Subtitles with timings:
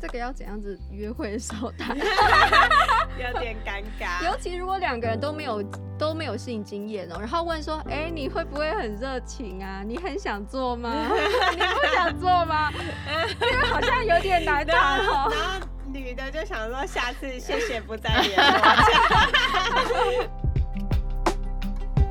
[0.00, 1.94] 这个要怎样子约会的时候谈？
[3.18, 4.24] 有点尴尬。
[4.24, 5.62] 尤其如果两个人都没有
[5.98, 9.82] 都没有性经验哦，然后问说，哎、欸，你会不会很热情啊？
[9.86, 10.90] 你很想做吗？
[11.52, 12.72] 你不想做吗？
[13.38, 15.30] 这个好像有点难谈哦。
[15.30, 18.44] 然后女的就想说，下次谢谢不再联络。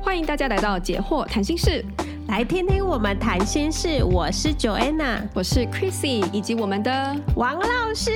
[0.02, 1.84] 欢迎大家来到解惑谈心室。
[2.30, 8.12] 来听听我们谈心事，我是 Joanna，我是 Chrissy，以及我们的王老师。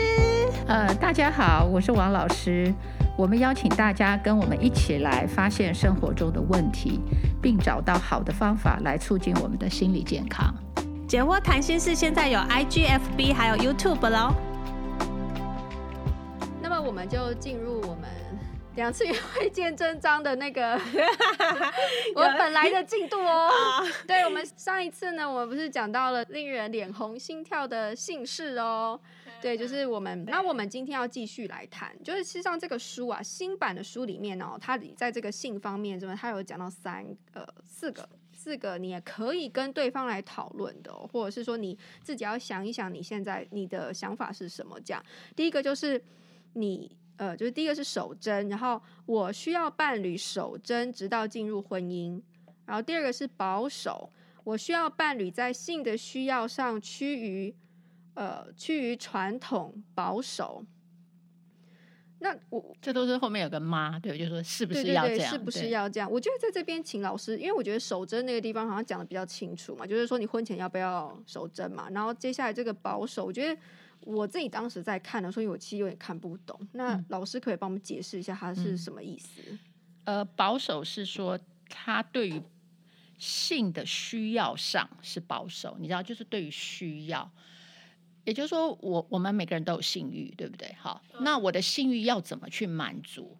[0.68, 2.72] 呃，大家好，我是王老师。
[3.18, 7.00] 我们邀请大家跟我们一起来发现生活中的问题，
[7.42, 10.54] 并找到好的方法来促进我们的心理健康。
[11.08, 14.32] 解惑谈心事现在有 IGFB 还有 YouTube 喽。
[16.62, 18.23] 那么我们就进入我们。
[18.76, 20.74] 两次约会见真章的那个，
[22.16, 23.48] 我本来的进度哦。
[24.06, 29.00] 对，我们上一次呢，我们不是讲到了令人脸红心跳的姓氏哦。
[29.40, 30.24] 对，就是我们。
[30.24, 44.80] 那我们今天要继续来谈，就是实际上这个书啊，新版的书里面哦，它在这个性方面，这边它有讲到三呃四个四个，你也可以跟对方来讨论的，或者是说你自己要想一想，你现在你的想法是什么？
[44.80, 45.00] 这样，
[45.36, 46.02] 第一个就是
[46.54, 46.98] 你。
[47.16, 52.20] 呃，就是第一个是守贞，然后我需要伴侣守贞，直到进入婚姻。
[52.66, 54.10] 然后第二个是保守，
[54.42, 57.54] 我需要伴侣在性的需要上趋于
[58.14, 60.64] 呃趋于传统保守。
[62.18, 65.16] 那我这都是后面有个妈，对，就是说是不是要这样？
[65.16, 66.10] 对对对，是不是要这样？
[66.10, 71.88] 我觉得在这边请老师，因为我觉得守贞那个地方好像讲的比较清楚嘛，就是说你婚前要不要守贞嘛。
[71.90, 73.60] 然后接下来这个保守，我觉得。
[74.00, 76.58] 我自己当时在看的时候，我其实有点看不懂。
[76.72, 79.40] 那老师可以帮我们解释一下，它是什么意思？
[80.04, 82.42] 嗯、呃，保守是说他对于
[83.16, 87.30] 性的需要上是保守，你知道，就是对于需要，
[88.24, 90.74] 也就是说我，我我们每个人都有性欲，对不对？
[90.78, 93.36] 好，嗯、那我的性欲要怎么去满足？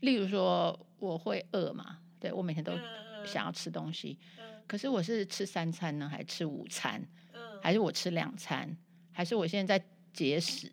[0.00, 1.98] 例如说，我会饿嘛？
[2.20, 2.72] 对，我每天都
[3.24, 7.00] 想要吃东西，嗯、可是我是吃三餐呢，还是吃午餐？
[7.32, 8.76] 嗯、还是我吃两餐？
[9.12, 10.70] 还是我现在在节食，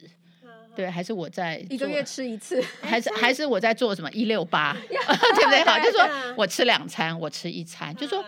[0.75, 5.63] 对，还是我在一个月吃一次，还是还是我在做什么一六八， 对不对？
[5.63, 8.23] 好，就是说我吃两餐，我吃一餐，就是说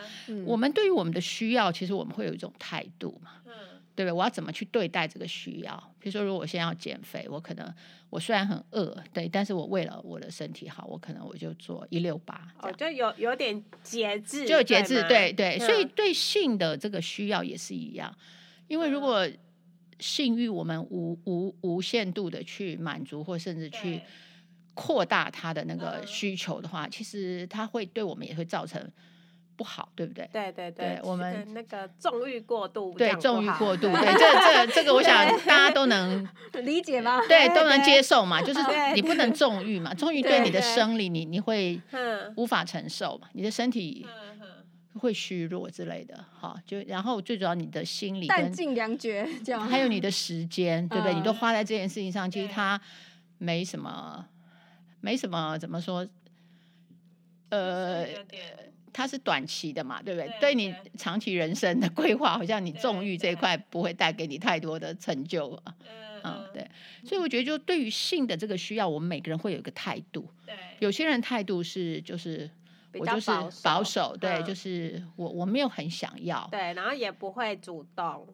[0.46, 3.32] 我们对于我们的需要，其实我们会有一种态度嘛，
[3.96, 4.12] 对不对？
[4.12, 5.92] 我要怎么去对待这个需要？
[6.00, 7.74] 比如说，如果我现在要减肥，我可能
[8.10, 15.60] 我虽然很饿，对，但是我为了我的身体好，我可能我就做一六八，哦，就有有点节制，就有节制，对对。
[15.60, 18.14] 所以对性的这个需要也是一样，
[18.68, 19.28] 因为如果
[20.02, 24.02] 性欲，我们无无无限度的去满足，或甚至去
[24.74, 28.82] 扩大他的那个需求的话，其实他会对我们也会造成
[29.56, 30.28] 不好，对不对？
[30.34, 36.28] 对对对，我们那个纵欲过度， 对纵欲过度，对这这这个，我想大家都能
[36.64, 37.22] 理解吗？
[37.28, 38.60] 对，都能接受嘛，就是
[38.96, 41.80] 你不能纵欲嘛，纵欲对你的生理，你你会
[42.36, 44.08] 无法承受嘛，你的身体。
[45.00, 51.14] 会虚弱之类的，哈，就然后最主要你的心理弹尽粮绝，这样还有你的时间，对不对？
[51.14, 52.80] 你都花在这件事情上，其实它
[53.38, 54.28] 没什么，
[55.00, 56.06] 没什么怎么说？
[57.50, 58.06] 呃，
[58.92, 60.30] 它是短期的嘛，对不对？
[60.42, 65.76] 对你长期人生的规划，好像你纵欲这一块不会带给你太多的成就啊，
[66.24, 66.70] 嗯，对。
[67.06, 70.28] 所以我觉得，就对于性的这个需要，我们每个人会有一个态度。
[70.46, 72.50] 对，有些人态度是就是。
[72.94, 73.32] 我就是
[73.64, 78.28] 保守，对，就是我我没有很想要，对，然后也不会主动，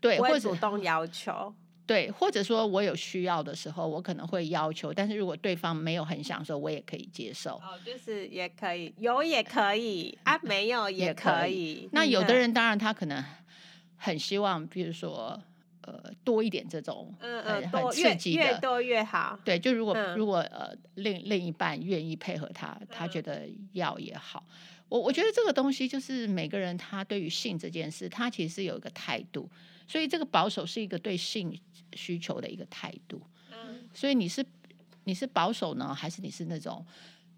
[0.00, 1.54] 对，或者主动要求，
[1.86, 11.88] 对，或者说我有需要的时候，我可能会要求，但是如果对方没有很想的时候，我也可以接受，哦，就是也可以，有也可以啊，没有也可以。
[11.92, 13.24] 那有的人当然他可能
[13.96, 15.40] 很希望，比如说。
[15.82, 19.38] 呃，多一点这种嗯嗯，很刺激的，越多越好。
[19.44, 24.44] 对，就如果如果呃另另一半愿意配合他，他觉得要也好。
[24.88, 29.48] 我我觉得这个东西就是每个人他对于性这件事，他其实是有一个态度。
[29.88, 31.58] 所以这个保守是一个对性
[31.94, 33.20] 需求的一个态度。
[33.50, 34.44] 嗯，所以你是
[35.04, 36.86] 你是保守呢，还是你是那种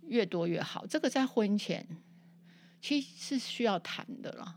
[0.07, 0.87] 越多越好？
[0.87, 1.87] 这个在婚前
[2.83, 4.57] 其实是需要谈的了。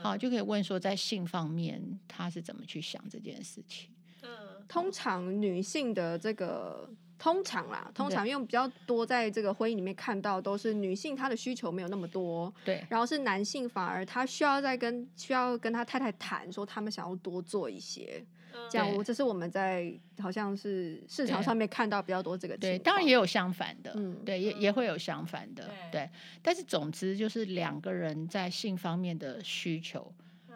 [0.00, 3.90] 好，就可以问说，在性方面，他是怎么去想这件事情？
[4.22, 4.28] 嗯，
[4.68, 6.88] 通常女性的这个，
[7.18, 18.24] 通常啦，通常因为比较多在这个婚姻里面看到，都是女性她的需求没有那么多，对，然后是男性反而他需要再跟需要跟他太太谈，说他们想要多做一些。
[18.70, 22.56] 这样，我这是我们在好像是市场上面看到比较多这个。
[22.58, 26.08] 对，当然也有相反的，嗯，对，也也会有相反的，对。
[26.42, 30.12] 但是总之就是两个人在性方面的需求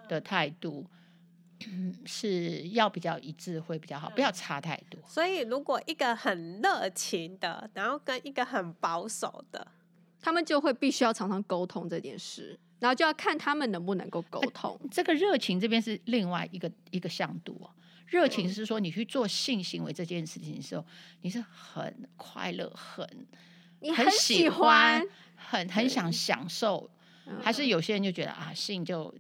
[0.09, 0.85] 的态度，
[1.69, 5.01] 嗯，是要比较一致会比较好，不要差太多。
[5.07, 9.67] 所以如果一个很热情的，然后跟一个很保守的，
[10.21, 14.77] 他们就会必须要常常沟通这件事，然后就要看他们能不能够沟通。
[14.83, 17.71] 呃、这个热情这边是另外一个一个向度哦。
[18.11, 20.85] 热情是说你去做性行为这件事情的时候，
[21.23, 23.27] 你是很快乐，很
[23.81, 25.03] 你很喜欢，
[25.35, 26.91] 很很想享受，
[27.41, 29.15] 还是有些人就觉得啊，性就。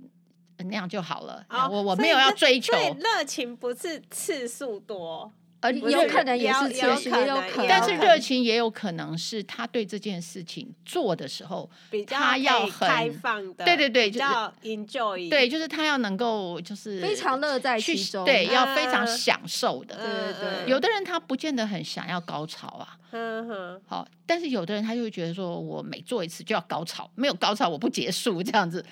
[0.63, 1.43] 那样就好了。
[1.49, 2.75] 哦、我我没有要追求。
[2.75, 7.69] 对，热情不是次数多，呃，有可能也是次数，也有可能。
[7.69, 13.65] 但是热情也有可能是他对这件事情做的时候，比较他要很开放的。
[13.65, 15.29] 对对对，比较 enjoy。
[15.29, 19.97] 对，就是他要能够就是非常乐在其中，对，要非常享受的。
[19.97, 20.71] 对对对。
[20.71, 22.97] 有的人他不见得很想要高潮啊。
[23.11, 23.83] 嗯哼。
[23.87, 28.85] 好，但是有的人他就会觉得说，我每做一次就要高潮，没有高潮我不结束这样子。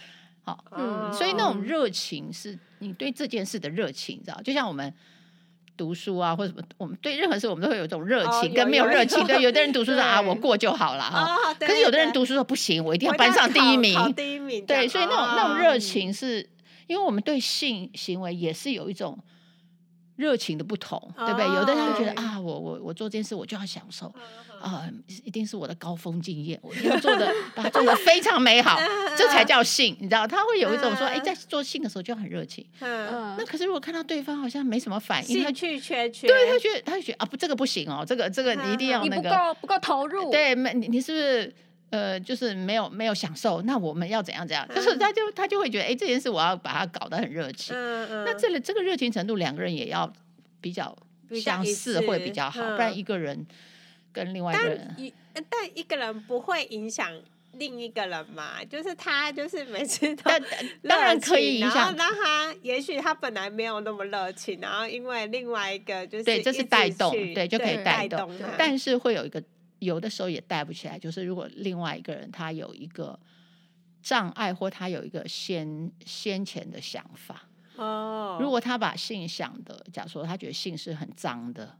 [0.43, 4.41] 好嗯，所以那种热情是你对这件事的热情，你知道？
[4.43, 4.93] 就像我们
[5.79, 9.27] 读书啊，或者什么，我们对任何事我们都会有一种热情，跟没有热情。
[9.27, 11.55] 对，有的人读书说 啊，我过就好了哈。
[11.55, 14.13] 可是有的人读书说不行，我一定要班上第一名。
[14.15, 14.67] 第一名。
[14.67, 16.47] 对，所以那种那种热情是，
[16.89, 19.17] 因为我们对性行为也是有一种
[20.19, 21.47] 热情的不同，对不对？
[21.47, 24.13] 有的人会觉得啊，我我我做这件事我就要享受。
[24.61, 24.93] 啊、呃，
[25.25, 28.77] 一定是我的高峰经验，我一定要做的，把它做的非常美好，
[29.17, 30.27] 这才叫性，你知道？
[30.27, 32.67] 他会有一种说，哎，在做性的时候就很热情。
[32.81, 41.55] 嗯，那可是如果看到对方好像没什么反应，他兴趣缺缺，对他觉得，他就觉得啊，不，这个不行哦，这个这个你一定要那个，不够不够投入，对，没你你是不是
[41.91, 43.63] 呃，就是没有没有享受？
[43.63, 44.69] 那我们要怎样怎样？
[44.75, 47.75] 就是他就他就会觉得，哎，这件事我要把它搞得很热情。
[47.77, 50.13] 嗯嗯，那这里这个热情程度，两个人也要
[50.61, 50.97] 比较
[51.43, 53.47] 相似会比较好，不然一个人。
[54.11, 55.15] 跟另外一个人，但一
[55.49, 57.13] 但一个人不会影响
[57.53, 58.65] 另一个人嘛？
[58.65, 60.31] 就是他就是每次都
[60.89, 69.41] 当然可以影响，让他也许他本来没有那么热情，然后因为另外一个就是对，这是带动，对，就可以带动，但是会有一个
[69.79, 73.19] 有的时候也带不起来，就是如果另外一个人他有一个
[74.03, 81.77] 障碍，或他有一个先先前的想法哦，如果他把性想的，假如说他觉得性是很脏的。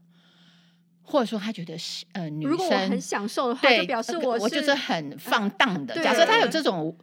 [1.01, 5.95] 或者说他觉得是呃女生很享受的话，对，就表示我是我就是很放荡的。
[6.03, 6.95] 假设他有这种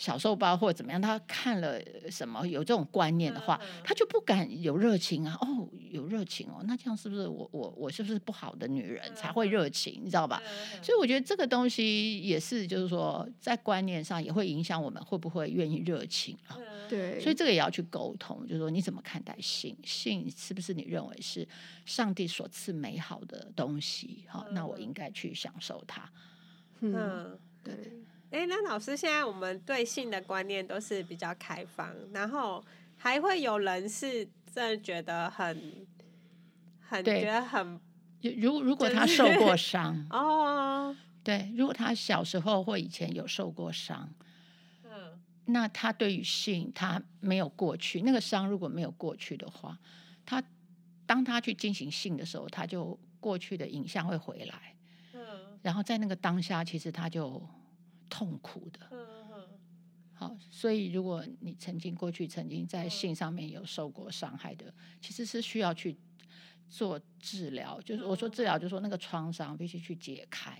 [0.00, 1.78] 小受包或者怎么样，他看了
[2.10, 5.36] 什么有这种观念的话，他就不敢有热情啊。
[5.42, 10.00] 哦，有热情哦，那这样是不是我我我是不是不好的女人才会热情？
[10.02, 10.42] 你知道吧？
[10.82, 16.56] 所以我觉得这个东西也是，就是说在观念上也会影响我们会不会愿意热情啊。
[16.88, 19.76] 对，所以这个也要去沟通，就是说你怎么看待性？
[19.84, 21.46] 性是不是你认为是
[21.84, 24.24] 上帝所赐美好的东西？
[24.28, 26.10] 好，那我应该去享受它。
[26.80, 27.74] 嗯，对。
[28.30, 32.64] 哎，那老师，现在我们对性的观念都是比较开放，然后
[32.96, 35.86] 还会有人是真的觉得很
[36.80, 37.80] 很觉得很，
[38.38, 44.08] 如如果他受 过伤哦，对，如果他小时候或以前有受过伤。
[45.46, 49.76] 那他对于性，他没有过去，那个伤如果没有过去的话，
[50.24, 50.40] 他
[51.06, 54.76] 当他去进行性的时候，他就过去的影像会回来，
[55.12, 57.44] 嗯，然后在那个当下，其实他就
[58.10, 58.80] 痛苦的，
[60.12, 65.96] 好，所以如果你曾经过去曾经在性上面有受过伤害的，其实是需要去
[66.68, 70.58] 做治疗，就是我说治疗，就是说那个创伤必须去解开。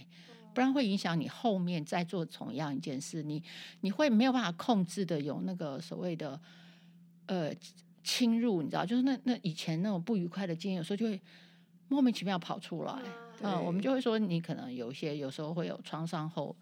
[0.52, 3.40] 不然会影响你后面再做同样一件事，你
[3.82, 6.40] 你会没有办法控制的有那个所谓的
[7.26, 7.54] 呃
[8.02, 11.20] 侵入，你知道，就是那那以前那种不愉快的经验，有时候就会
[11.86, 13.00] 莫名其妙跑出来。
[13.42, 16.56] 嗯，呃、我们就会说你可能有些有时候会有创伤后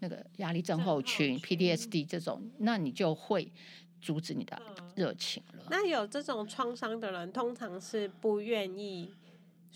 [0.00, 3.52] 那个压力症候群 PDSD 这种，那你就会
[4.00, 4.60] 阻止你的
[4.94, 5.66] 热情了。
[5.70, 9.12] 那有这种创伤的人，通常是不愿意。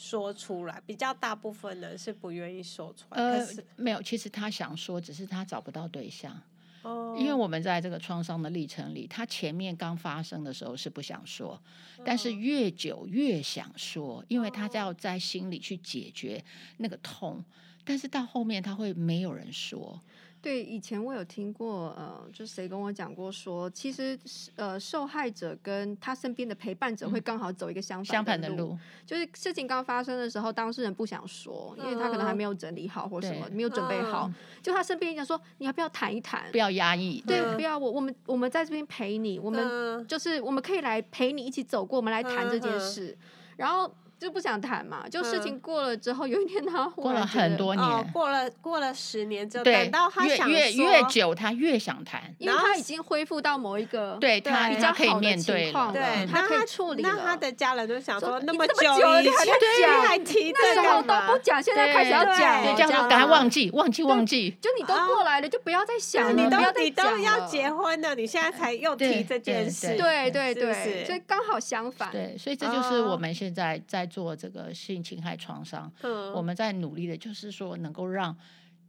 [0.01, 3.21] 说出来，比较大部分人是不愿意说出来。
[3.21, 3.45] 呃，
[3.75, 6.41] 没有，其实他想说，只是他找不到对象。
[6.83, 11.61] 哦，因为我们在这个创伤的历程里，他前面刚发生的时候是不想说，
[12.05, 16.45] 但是越久越想说，因为他要在心里去解决
[16.77, 17.45] 那个痛，
[17.88, 19.99] 但是到后面他会没有人说。
[20.40, 24.16] 对，以前我有听过，呃，就是谁跟我讲过说，其实
[24.54, 34.30] 呃，受害者跟他身边的陪伴者会刚好走一个相反相反的路，就是事情刚发生的时候，当事人不想说，因为他可能还没有整理好或什么，没有准备好，
[34.62, 36.49] 就他身边人说，你要不要谈一谈？
[36.52, 43.18] 不要压抑，对，不要我我们我们在这边陪你，我们就是我们可以来陪你一起走过，我们来谈这件事，
[43.57, 43.92] 然后。
[44.19, 57.03] 就不想谈嘛，就事情过了之后，有一天他过了很多年，过了过了十年之后，等到他想越越久，他越想谈，因为他已经恢复到某一个对他比较可以面对了，对，他可以处理。
[57.03, 58.75] 那他的家人就想说，那么久
[59.21, 64.51] 以前讲还提这个都不讲，现在开始要讲，这样赶快忘记，忘记，忘记。
[64.61, 72.11] 就你都过来了，就不要再想，你都你都要结婚了，你现在才又提这件事，对对对，所以刚好相反。
[72.11, 74.73] 对，所以这就是我们现在在做这个。
[74.79, 78.35] 性侵害创伤，嗯、我们在努力的，就是说能够让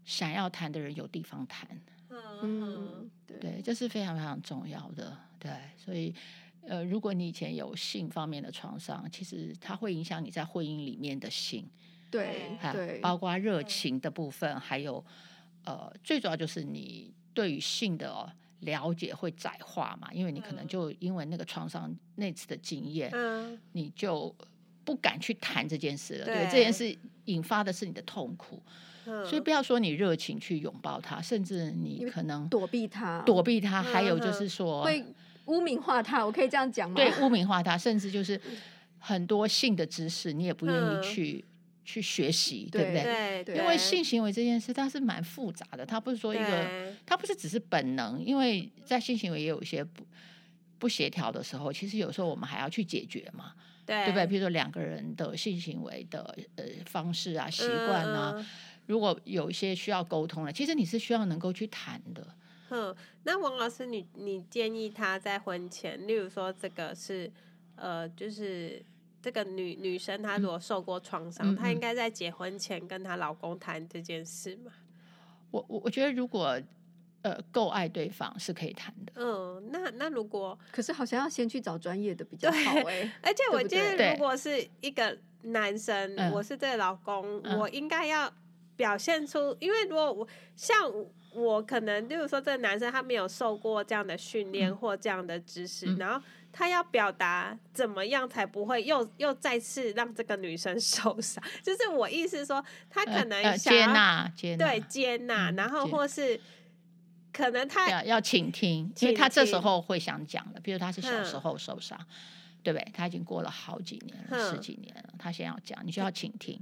[0.05, 1.67] 想要谈的人有地方谈。
[2.41, 5.17] 嗯，对，对，这是非常非常重要的。
[5.39, 6.13] 对，所以，
[6.61, 11.67] 呃，如果你以前有性方面的创伤，其实它会影响你在婚姻里面的性。
[12.11, 15.03] 对，对，包括热情的部分，还有，
[15.65, 24.33] 呃，最主要就是你对于性的了解会窄化嘛，因为你可能就因为那个创伤那次的经验，嗯，你就。
[24.89, 28.59] 不敢去谈这件事了，对，对这件事引发的是你的痛苦，
[29.05, 35.05] 嗯、所以不要说你热情去拥抱他，甚至你可能躲避他，躲避他，还有就是说会
[35.45, 36.95] 污名化他，我可以这样讲吗？
[36.95, 38.41] 对，污名化他，甚至就是
[38.97, 41.49] 很多性的知识你也不愿意去、嗯、
[41.85, 43.55] 去学习，对不对？
[43.55, 50.03] 因为性行为这件事它是蛮复杂的，它不是说一个，它不是只是本能，因为在性行为也有一些不
[50.79, 53.53] 不协调的时候，其实有时候我们还要去解决嘛。
[53.89, 54.27] 对，对不对？
[54.27, 58.45] 比如说两个人的性行为的呃方式啊、习惯啊，嗯、
[58.85, 62.27] 如果有一些需要沟通了，其实你是需要能够去谈的。
[62.69, 67.31] 嗯，那王老师你，你你建议他在婚前，例如说这个是
[67.75, 68.79] 呃，就是
[69.21, 74.71] 这个女女生她如果受过创伤，嗯、她应该在结婚前跟她老公谈这件事吗？
[75.49, 76.61] 我我我觉得如果。
[77.21, 79.11] 呃，够爱对方是可以谈的。
[79.15, 83.11] 嗯，那那如果，可是好像要先去找专业的比较好哎。
[83.21, 88.31] 而且我觉得，如果是一个男生，对我是这个老公，嗯、我应该要
[88.77, 90.77] 表现出，因为如果我像
[91.33, 106.39] 我可能，例如说这个男生他没有受过这样的训练或这样的知识，嗯、然后他要表达怎么样才不会又又再次让这个女生 受伤，就是我意思说，他可能想要、呃呃、接纳，接纳对接纳，然后或是。
[107.39, 110.59] 可能他要要倾听，因为他这时候会想讲了。
[110.61, 111.97] 比如他是小时候受伤，
[112.61, 112.91] 对不对？
[112.93, 116.59] 他已经过了好几年了，十几年了，他先要讲，你就要倾听。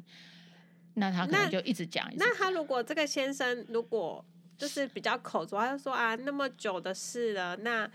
[0.93, 2.07] 那他可能就一直讲。
[2.17, 4.23] 那他如果这个先生如果
[4.55, 7.89] 就是比较口拙，他就说啊，那么久的事了，那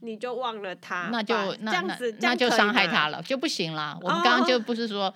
[0.00, 3.98] 你就忘了他，那就这样子，那就伤害他了，就不行了。
[4.00, 5.14] 我们刚刚就 不是说。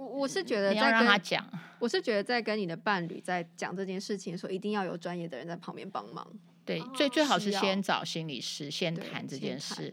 [0.00, 1.46] 我我是觉得，你要让他讲。
[1.78, 6.26] 我是觉得，在跟你的伴侣在讲这件事情的时候，一定要有专业的人在旁边帮忙。
[6.64, 9.92] 对，最最好是先找心理师先谈这件事，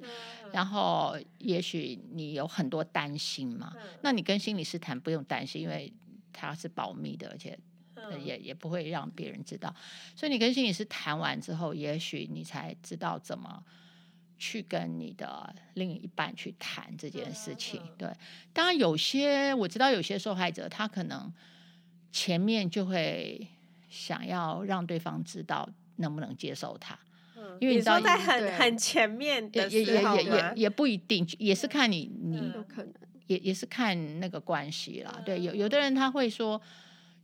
[0.54, 5.92] 然后也许你有很多担心嘛，那你跟心理师谈不用担心，因为
[6.32, 7.58] 他是保密的，而且
[8.24, 9.74] 也也不会让别人知道。
[10.16, 13.62] 所以你跟心理师谈完之后，也许你才知道怎么。
[14.38, 18.08] 去跟你的另一半去谈这件事情，对。
[18.54, 21.34] 当然，有些我知道，有些受害者他可能
[22.12, 23.48] 前面就会
[23.90, 25.68] 想要让对方知道
[25.98, 26.98] 能不能接受他，
[27.60, 32.94] 因为你知道在很很前面的也也也也也不一定，也是看你你有可能
[33.28, 35.22] 也也是看那个关系啦。
[35.26, 36.62] 对，有有的人他会说。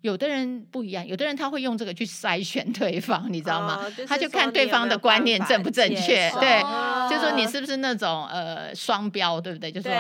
[0.04, 3.80] 有的人不一样，有的人他会用这个去筛选对方， 你知道吗？
[4.06, 6.62] 他就看对方的观念正不正确，对，
[7.10, 9.72] 就说你是不是那种呃双标，对不对？
[9.72, 9.92] 就说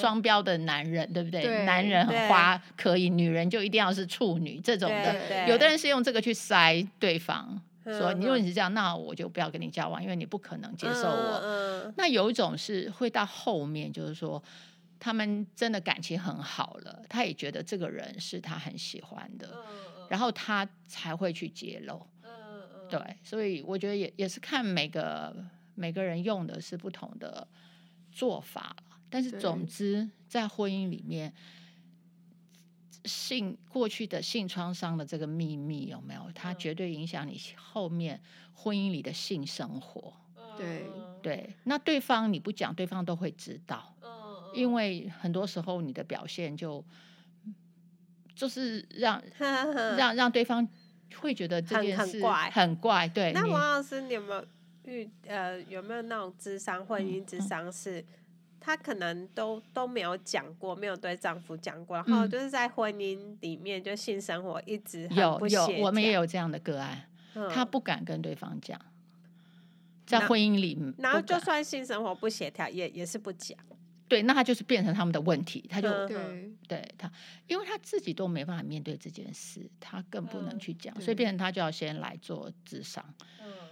[0.00, 1.64] 双标的男人，对不对？
[1.64, 5.48] 男人很花可以，女人就一定要是处女这种的。
[5.48, 11.92] 有的人是用这个去筛对方，说你如果你是这样，那我就不要跟你交往，因为你不可能接受我。
[11.96, 14.40] 那有一种是会到后面，就是说。
[15.04, 19.64] 他们真的感情很好了，他也觉得这个人是他很喜欢的，
[20.08, 22.06] 然后他才会去揭露。
[22.88, 25.44] 对，所以我觉得也也是看每个
[25.74, 27.48] 每个人用的是不同的
[28.12, 28.76] 做法，
[29.10, 31.34] 但是总之在婚姻里面，
[33.04, 36.30] 性过去的性创伤的这个秘密有没有？
[36.32, 38.22] 它绝对影响你后面
[38.54, 40.14] 婚姻里的性生活。
[40.56, 40.84] 对
[41.20, 43.92] 对，那对方你不讲，对方都会知道。
[44.52, 46.84] 因为很多时候你的表现就
[48.34, 49.22] 就是让
[49.96, 50.66] 让让对方
[51.20, 53.08] 会觉得这件事很怪，很怪。
[53.08, 54.44] 对，那王老师，你有没有
[54.84, 58.04] 遇呃有没有那种智商婚姻智商是，
[58.58, 67.02] 她可能都都没有讲过，没有对丈夫讲过，然后就是在婚姻里面就性生活一直有有，我们也有这样的个案，
[67.52, 68.80] 她不敢跟对方讲，
[70.06, 73.56] 在婚姻里，然后就算性生活不协调，也也是不讲。
[74.12, 76.52] 对，那他就是变成他们的问题，他就对。
[76.68, 77.10] 对他，
[77.48, 83.02] 因为他自己都没办法面对这件事，他更不能去讲，嗯、所以变成他就要先来做智商，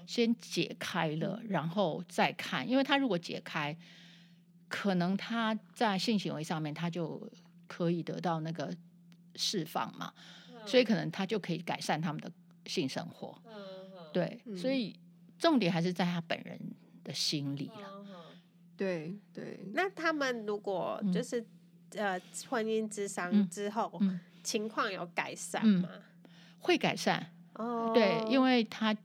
[0.06, 3.76] 先解开了，然后再看，因为他如果解开，
[4.68, 7.30] 可能他在性行为上面他就
[7.66, 8.74] 可以得到那个
[9.36, 10.12] 释放嘛，
[10.66, 12.30] 所以可能他就可以改善他们的
[12.66, 13.40] 性生活，
[14.12, 14.98] 对，所以
[15.38, 16.58] 重点还是在他本人
[17.04, 17.99] 的心里了。
[18.80, 21.38] 对对，那他们如果就是、
[21.90, 25.86] 嗯、呃婚姻之商之后，嗯嗯、情况有改善吗？
[25.92, 26.00] 嗯、
[26.58, 29.02] 会改善哦，对，因为他、就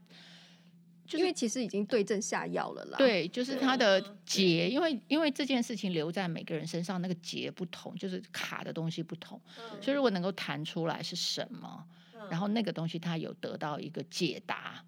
[1.12, 2.98] 是、因为其实已经对症下药了啦。
[2.98, 11.86] 对，就是他的结，因为因为这件事情留在每个人身上，那个结不同，就是卡的东西不同，嗯、所以如果能够谈出来是什么。
[12.30, 14.84] 然后那个东西他有得到一个解答，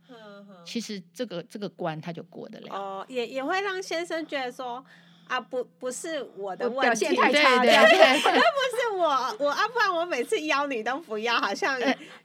[0.66, 2.74] 其实这个这个关他就过得了。
[2.74, 4.84] 哦，也也会让先生觉得说
[5.28, 9.06] 啊，不不是我的问题，表现太差，对对 对，对，不是我
[9.40, 11.80] 我啊，不然我每次邀你都不要，好像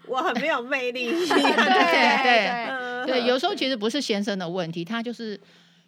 [0.06, 1.28] 我很没有魅力 一样。
[1.28, 1.52] 对
[2.22, 5.40] 对对，对，有时候其实不是先生的问题，他就是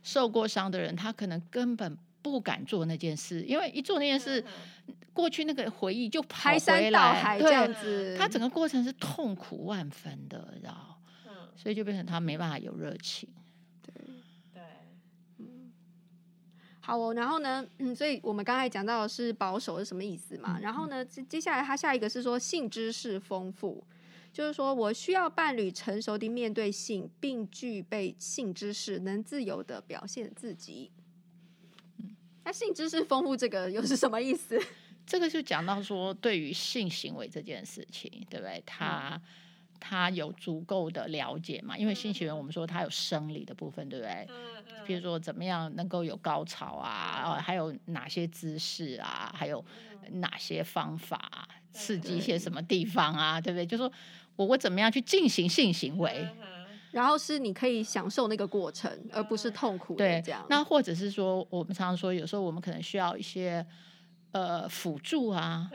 [0.02, 4.42] 受过伤的人，他可能根本不敢做那件事，因为一做那件事。
[5.14, 10.96] 过去那个回忆就排山倒海，这样子，他整个过程是痛苦万分的，然后，
[11.54, 13.28] 所以就变成他没办法有热情。
[13.80, 13.94] 对
[14.52, 14.62] 对，
[15.38, 15.72] 嗯，
[16.80, 20.58] 好哦，然后呢，嗯，所以我们刚才讲到的是保守是什么意思嘛？
[20.60, 23.86] 然后呢，接下来他下一个是说性知识丰富，
[24.32, 30.90] 就是说我需要伴侣成熟地面对性，并具备性知识，能自由地表现自己。
[32.44, 34.60] 那性知识丰富这个又是什么意思？
[35.06, 38.62] 这个就讲到说，对于性行为这件事情，对不对？
[38.64, 39.20] 他
[39.80, 41.76] 他有足够的了解嘛？
[41.76, 44.26] 因为性行为，我们说他有生理的部分，对不对？
[44.86, 47.38] 比如说怎么样能够有高潮啊？
[47.42, 49.30] 还有哪些姿势啊？
[49.36, 49.62] 还有
[50.12, 53.40] 哪些方法刺激一些什么地方啊？
[53.40, 53.66] 对不对？
[53.66, 53.90] 就说
[54.36, 56.26] 我我怎么样去进行性行为，
[56.94, 60.46] 然后是你可以享受那个过程，而不是痛苦的这样。
[60.48, 63.66] 那或者是说，我们常常说，有时候我们可能需要一些。
[64.34, 65.70] 呃，辅助啊，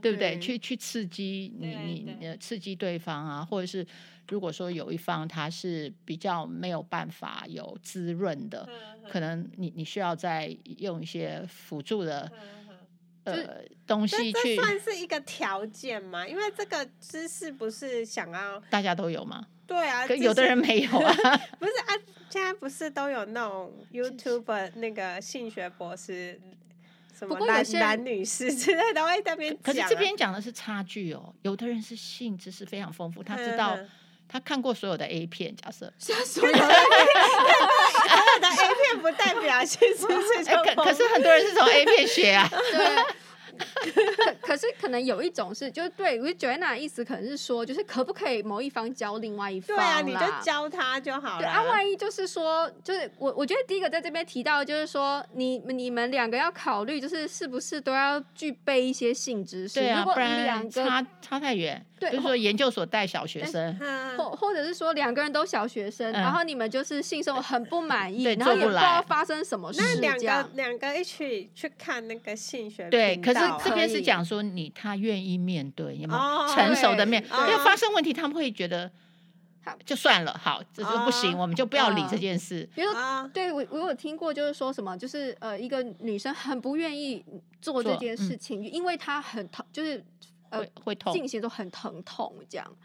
[0.00, 0.36] 对不对？
[0.40, 3.86] 去去刺激你你你刺激对方啊，或者是
[4.28, 8.68] 如果说有一方他是比较没有办法有滋润的，
[9.08, 10.48] 可能你你需要再
[10.78, 12.28] 用一些辅助的
[13.22, 14.56] 呃东西去。
[14.56, 16.26] 这算是一个条件吗？
[16.26, 19.46] 因为这个知识不是想要大家都有吗？
[19.72, 21.12] 对啊，可有的人没有啊。
[21.58, 21.96] 不是啊，
[22.28, 26.38] 现在不是都有那种 YouTube 那个性学博士。
[27.20, 31.32] 不过有些男女士之类的会在那边讲，可是这边讲的是差距哦。
[31.42, 33.78] 有的人是性知识非常丰富，他知道
[34.28, 40.74] 他看过所有的 A 片，假设 所有 的 A 片不代表性知识就可。
[40.82, 42.48] 可是很多人是从 A 片学啊。
[42.50, 43.14] 对。
[43.58, 49.76] 可 可是可能有一种是，就是对，我觉得 Joanna 的意思可能是说，就是可不可以某一方教另外一方？
[49.76, 51.38] 对啊，你就教他就好了。
[51.40, 59.80] 对啊，万一就是说，就是我我觉得第一个在这边提到，就是说你你们两个要考虑，就是是不是都要具备一些性知识？
[59.80, 61.84] 对啊，如果不然两个差差太远。
[61.98, 63.78] 对，就是说研究所带小学生，
[64.18, 77.22] 或或者是说两个人都小学生，然后你们就是性生活很不满意，然后也不知道发生什么事，那两个两个一起去看那个性学对，可是这边是讲说你他愿意面对，有没有成熟的面？
[77.22, 78.90] 因为发生问题，他们会觉得
[79.84, 82.68] 就算了，好，这就不行，我们就不要理这件事。
[82.74, 87.24] 比如说，对我我有听过，就是说什么，就是呃，一个女生很不愿意
[87.60, 90.04] 做这件事情，因为她很疼，就是。
[90.52, 92.76] 会会痛，进行都很疼痛这样，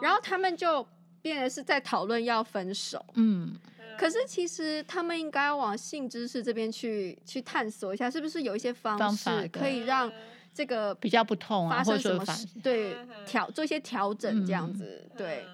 [0.00, 0.88] 然后他们就
[1.20, 3.04] 变得是在讨论要分手。
[3.12, 3.54] 嗯，
[3.98, 10.10] 可是其实他们应该往性知识这边去去探索一下，是不是有一些方式可以让
[10.52, 12.46] 这个比较不痛啊，发生什么事？
[12.62, 15.08] 对，调做一些调整这样子。
[15.16, 15.44] 对，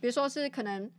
[0.00, 0.90] 比如说是可能。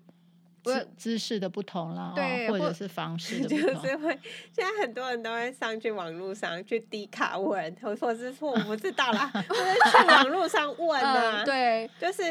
[0.63, 4.19] 姿姿势的不同啦，对，或者是方式 的不同，就是会
[4.55, 12.23] 现在很多人都会上去网络上去低卡问，或或者是我不知道啦，或者去网络上 问啊，对，就是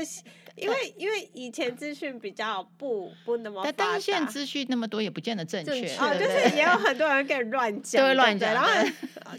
[0.57, 8.71] 因为因为以前资讯比较不不那么但是现在资讯那么多也不见得正确，哦，就是也有很多人跟你乱讲， 都会乱讲，然后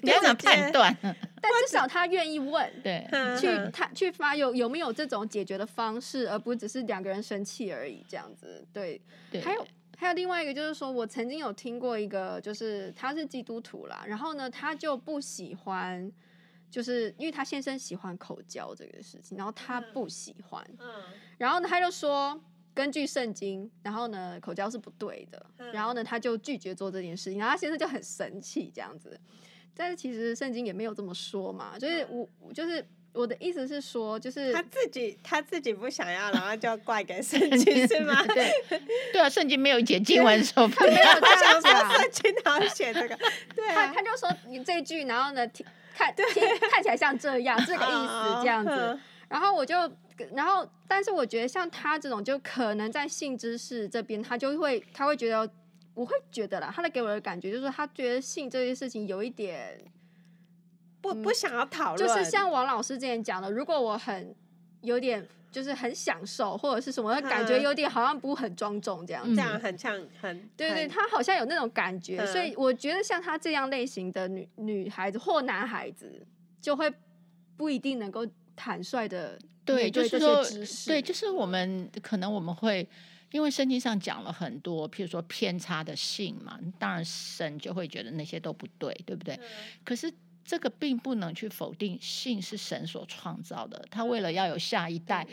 [0.02, 0.98] 你要怎么判断？
[1.44, 3.06] 但至少他愿意问，对，
[3.38, 8.66] 去他去发有有没有这种解决的方式，而不只是两个人生气而已这样子。
[8.72, 16.10] 对，对还有还有另外一个就是说，我曾经有听过一个，就是他是基督徒啦，然后呢，他就不喜欢，
[16.72, 21.04] 就是因为他先生喜欢口交这个事情，然后他不喜欢，嗯，
[21.38, 22.42] 然后呢，他就说
[22.74, 29.20] 根据圣经，然后呢，口交是不对的，然后呢，他就拒绝做这件事情，然后他先生就很生气这样子。
[29.76, 32.86] 但是其实圣经也没有这么说嘛，就是我就是。
[33.16, 38.24] 我的意思是说，就是他自己他自己不想要，然后就怪给圣经是吗？
[38.26, 38.52] 对，
[39.14, 43.16] 对啊，圣经没有一节经文说他没有这样讲，圣经哪有写这个？
[43.56, 46.26] 对、啊，他他就说你这一句，然后呢，听看听
[46.72, 49.00] 看起来像这样，这个意思这样子。
[49.30, 49.76] 然后我就，
[50.34, 55.48] 然后但是我觉得像他这种，就可能在性知识这边，他就会他会觉得，
[55.94, 59.80] 我会觉得啦，他的给我的感觉就是说，他觉得性这件事情有一点。
[61.02, 64.34] 不不想要讨论，就是像王老师之前讲的，如果我很
[64.80, 76.26] 有点就是很享受或者是什么，感觉有点好像不很庄重这样，这样很像很对对，他好像有那种感觉，所以我觉得像他这样类型的女女孩子或男孩子，
[76.62, 76.90] 就会
[77.58, 78.26] 不一定能够
[78.56, 80.42] 坦率的对，就是说
[80.88, 82.88] 对，就是我们可能我们会
[83.34, 89.38] 因为圣经上讲了很多，譬如说偏差的性嘛，当然神就会觉得那些都不对，对不对？
[89.84, 90.10] 可是。
[90.46, 95.26] 这个并不能去否定性是神所创造的，他为了要有下一代，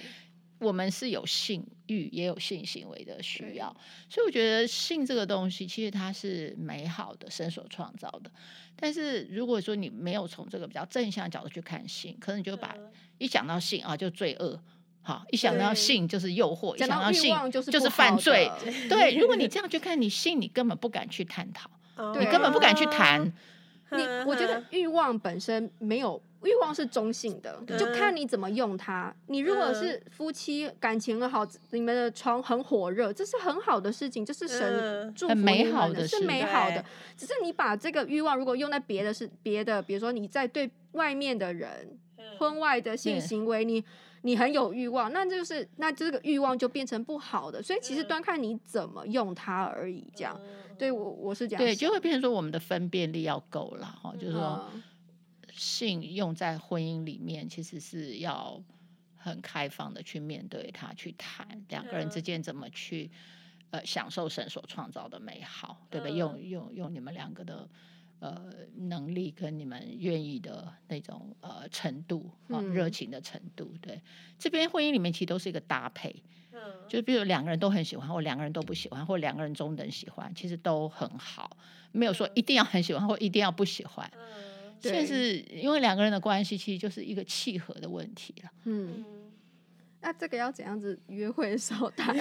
[0.61, 3.77] 我们是有性欲也有性行为的需要，
[4.09, 8.31] 所以我觉得性这个东西其实它是美好的，神所创造的。
[8.77, 12.77] 但是如果说你没有从这个比较正向的角度去看性，可能你就把
[13.19, 14.63] 一讲到性啊就罪恶，
[15.03, 18.51] 好，一想到性就是诱惑，一想到性就是犯罪。
[18.89, 21.71] 对，如果你 这样去看你性，你根本不敢去探讨，
[22.19, 23.33] 你根本不敢去谈。
[23.93, 29.13] 你我觉得欲望本身没有，欲望是中性的，就看你怎么用它。
[29.27, 36.85] 你如果是夫妻感情好，你们的床很火热，这是很好的事情，这是神祝福你们的，美好的是美好的。
[37.17, 41.99] 只是你把这个欲望如果用在别的是别的，比如说你在对外面的人，
[42.39, 43.85] 婚外的性行为，你
[44.23, 47.63] 你很有欲望，那就是那这个欲望就变成不好的。
[47.63, 50.39] 所以其实端看你怎么用它而已，这样。
[50.79, 54.67] 对我我是这样，对，就会变成说我们的分辨力要够了哈，就是说
[55.53, 58.63] 性用在婚姻里面，其实是要
[59.17, 63.11] 很开放的去面对它，去谈两个人之间怎么去
[63.71, 66.17] 呃享受神所创造的美好，对不对？
[66.17, 67.69] 用用用你们两个的
[68.21, 68.41] 呃
[68.77, 74.01] 能力跟你们愿意的那种呃程度啊，热情的程度，对，
[74.39, 76.23] 这边婚姻里面其实都是一个搭配。
[76.53, 81.57] 嗯就比如两个人都很喜欢，或两个人都不喜欢，或两个人中等喜欢，其实都很好，
[81.93, 84.11] 没有说一定要很喜欢或一定要不喜欢。
[84.17, 88.51] 嗯，对，是因为两个人的关系其实就是一个契合的问题了。
[88.65, 89.05] 嗯，
[90.01, 92.15] 那这个要怎样子约会的时候谈？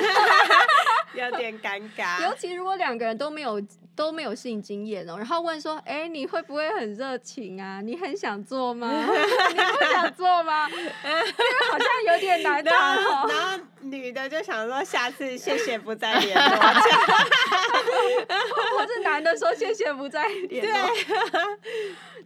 [1.15, 3.59] 有点尴尬， 尤其如果两个人都没有
[3.99, 7.81] 都没有性经验哦，然后问说：“哎，你会不会很热情啊？
[7.81, 8.87] 你很想做吗？
[9.51, 10.89] 你不想做吗？”因为
[11.69, 13.27] 好像有点难 谈哦。
[13.27, 16.55] 然后女的就想说：“下次谢谢不再联络。
[18.79, 20.71] ”或者男的说：“谢谢不再联络。”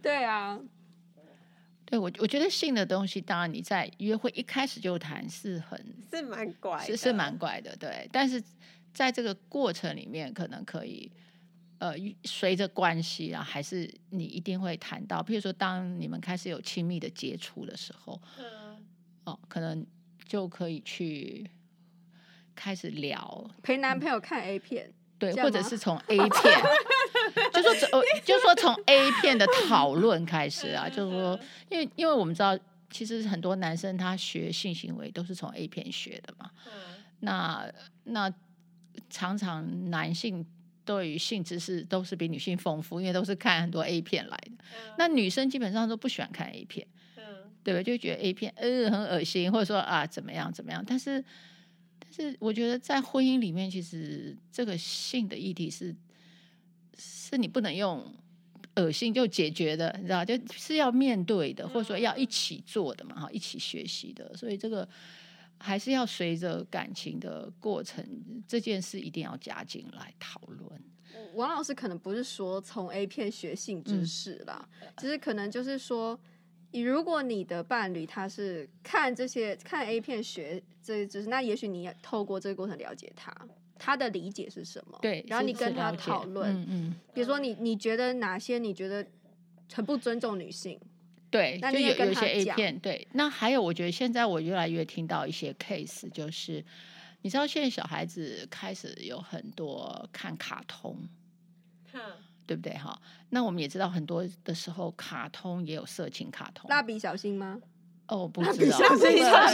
[0.00, 0.56] 对啊，
[1.86, 5.76] 对我我觉得性的东西，当然你在约会一开始就谈是很
[6.08, 8.40] 是蛮怪的，是是蛮怪的，对，但是。
[8.94, 11.10] 在这个过程里面，可能可以，
[11.78, 18.76] 呃，随着关系啊，还是你一定会谈到，譬如说，当你们开始有亲密的接触的时候，嗯，
[19.24, 19.84] 哦，可能
[20.26, 21.50] 就可以去
[22.54, 26.30] 开始聊，陪男朋友看 A 片，对，或者是从 A 片，
[27.52, 32.58] 就说呃，就说从 A 片的讨论开始啊，就是说，因为因为我们知道，
[32.90, 36.72] 其实很多男生他学性行为都是从 A 片学的嘛，嗯，
[37.20, 37.72] 那
[38.04, 38.32] 那。
[39.10, 40.44] 常常男性
[40.84, 44.52] 对于性知识都是比女性丰富，因为都是看很多 A 片来的。
[44.52, 47.22] 嗯、那女生基本上都不喜欢看 A 片，嗯、
[47.62, 47.82] 对吧？
[47.82, 50.84] 就觉得 A 片呃很恶心，或者说啊怎么样怎么样。
[50.86, 51.24] 但是，
[51.98, 55.94] 但是我觉得在婚姻里面，其实这个性的议题是
[56.98, 58.14] 是你不能用
[58.76, 64.36] 恶心就解决的，你知道，就是要面对的，或者说要一起做的嘛，哈，一起学习的。
[64.36, 64.88] 所以这个。
[65.64, 68.06] 还是要随着感情的过程，
[68.46, 70.70] 这件事一定要加进来讨论。
[71.32, 76.20] 王老师可能不是说从 A 片学性知识啦，其实、嗯、可能就是说，
[76.70, 83.34] 如果你的伴侣他是看这些看 A 片学这些知识，那也许你也透过这个过程了解他，
[83.78, 84.98] 他的理解是什么？
[85.00, 89.06] 对，然后你跟他讨论，嗯嗯，比如说你你觉得哪些你觉得
[89.72, 90.78] 很不尊重女性？
[91.34, 93.08] 对，就有有一些 A 片，对。
[93.10, 96.64] 那还有，我觉得现在我越来越听到一些 case，就是
[97.22, 100.96] 你知道，现在小孩子开始有很多看卡通，
[101.92, 102.00] 嗯、
[102.46, 102.72] 对不对？
[102.74, 102.96] 哈，
[103.30, 106.70] 那我们也知道，很多的时候卡通也有色情卡通。
[106.70, 107.58] 蜡笔小新吗？
[108.06, 108.78] 哦，不知道，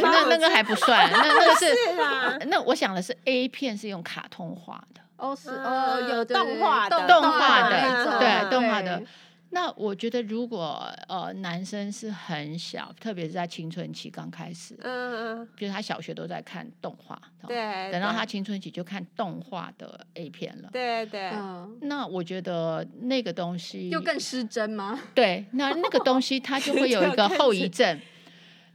[0.03, 9.03] 那那个还不算，那那个是， 是啊、那我想的是 A 片是用卡通画的，哦是哦，有动画的，动画的，对，动画的。
[9.53, 21.31] 那我觉得，如果呃男生是很小，特别是在青春期刚开始，嗯嗯，比如他小学都在看动画，对，等到他青春期就看动画的 A 片了，对对。
[21.81, 24.99] 那我觉得那个东西就更失真吗？
[25.15, 27.99] 对，那那个东西它就会有一个 后遗症。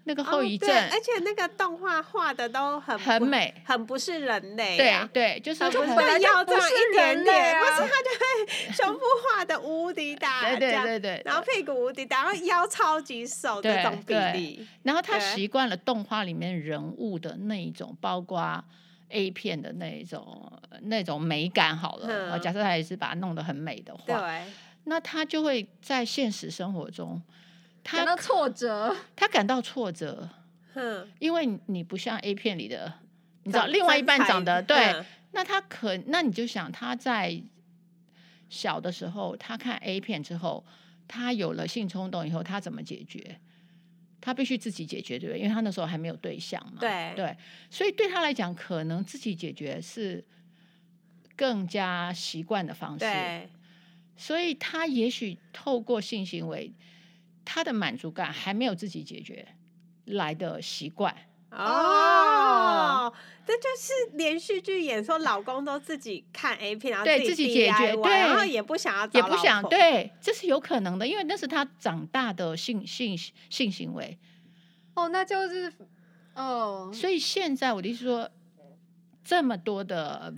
[0.08, 4.78] 那个后遗症，而且那个动画画的都很很美，很不是人类。
[4.78, 14.68] 对对，就是就本来要这么一点点，不是他就会 胸部画的无敌大，对对对对，然后屁股无敌大，然后腰超级瘦这种比例。
[14.84, 18.64] 然后他习惯了动画里面人物的那一种，包括
[19.10, 20.52] A 片的那一种
[20.84, 22.38] 那种美感好了。
[22.40, 24.44] 假设他也是把它弄得很美的话，对，
[24.84, 27.20] 那他就会在现实生活中。
[27.88, 30.28] 他感到挫折，他感到挫折，
[30.74, 32.92] 嗯，因为你不像 A 片里的，
[33.44, 37.40] 你知道，另外一半长得对，那他可，那你就想他在
[38.50, 40.66] 小的时候，他看 A 片之后，
[41.08, 43.40] 他有了性冲动以后，他怎么解决？
[44.20, 45.40] 他必须自己解决，对不对？
[45.40, 47.38] 因为他那时候还没有对象嘛，对对，
[47.70, 50.26] 所以对他来讲，可能自己解决是
[51.36, 53.48] 更加习惯的方式，对，
[54.18, 56.74] 所以他也许透过性行为。
[57.46, 59.48] 他的满足感还没有自己解决
[60.06, 61.16] 来的习惯
[61.52, 63.14] 哦，
[63.46, 73.18] 这就是连续剧演说老公都自己看 A 片，然后对自己解决，对，然后也不想要，也不想，对，这是有可能的，因为那是他长大的性性
[73.50, 74.20] 性行为。
[74.96, 75.72] 哦，那就是
[76.34, 78.30] 哦，所以现在我的意思说，
[79.24, 80.34] 这么多的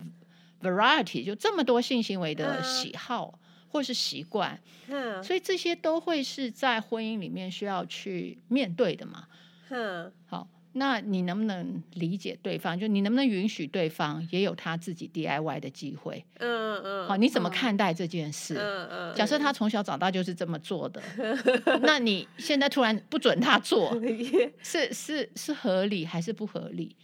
[0.62, 3.34] variety，就这么多性行为的喜好。
[3.34, 9.28] 嗯或是习惯，嗯，所以这些都会是在婚姻里面需要去面对的嘛，
[9.70, 12.80] 嗯，好，那你能不能理解对方？
[12.80, 16.24] 就你能不能允许对方也有他自己 DIY 的机会？
[16.40, 18.56] 嗯嗯，好，你怎么看待这件事？
[18.60, 21.02] 嗯嗯，假设他从小长大就是这么做的，
[21.82, 23.92] 那你现在突然不准他做，
[24.62, 26.96] 是是是合理还是不合理？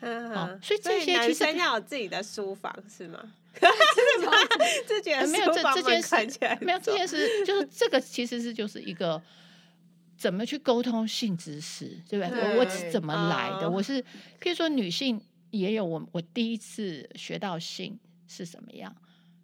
[0.00, 3.20] 嗯，所以这些其实要有自己的书房是吗？
[3.54, 4.32] 是吗？
[4.86, 9.20] 自己 没有这这件事，没有这件事，就是这个其实是就是一个
[10.16, 12.54] 怎么去沟通性知识，对不对？
[12.54, 13.70] 我我是怎么来的？
[13.70, 14.02] 我是
[14.40, 18.94] 譬如说女性也有我我第一次学到性是什么样，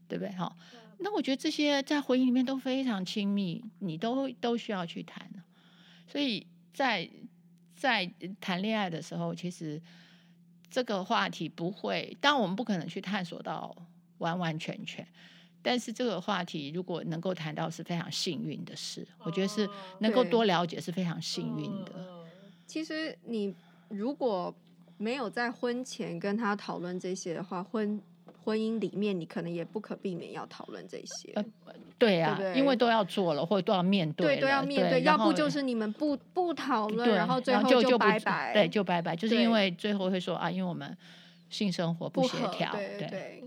[0.09, 0.35] 对不对？
[0.35, 0.57] 好，
[0.99, 5.29] 那我觉得这些在婚姻里面都非常亲密，你都都需要去谈。
[6.07, 7.09] 所以在
[7.77, 9.81] 在谈恋爱的时候，其实
[10.71, 13.77] 这个话题不会，当我们不可能去探索到。
[14.18, 15.07] 完完全全，
[15.62, 19.68] 但是这个话题如果能够谈到是非常幸运的事，我觉得是
[20.00, 21.92] 能够多了解是非常幸运的。
[22.66, 23.54] 其实你
[23.88, 24.54] 如果
[24.96, 28.00] 没有在婚前跟他讨论这些的话，婚
[28.44, 31.33] 婚姻里面你可能也不可避免要讨论这些。
[31.35, 31.44] 呃，
[31.98, 40.96] 对啊，对对，因为都要做了，或者都要面对，对，都要面对，要不就是你们不不讨论，然后最后就拜拜，对，就拜拜，就是因为最后会说啊，因为我们
[41.50, 43.44] 性生活不协调，对对。